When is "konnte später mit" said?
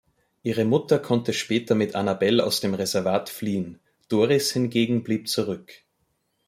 0.97-1.93